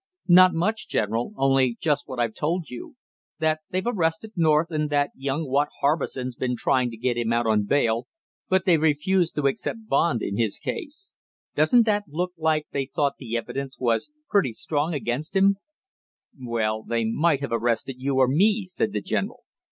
[0.27, 2.95] "Not much, General, only just what I've told you
[3.37, 7.45] that they've arrested North, and that young Watt Harbison's been trying to get him out
[7.45, 8.07] on bail,
[8.49, 11.13] but they've refused to accept bond in his case.
[11.53, 15.57] Don't that look like they thought the evidence was pretty strong against him"
[16.41, 19.43] "Well, they, might have arrested you or me," said the general.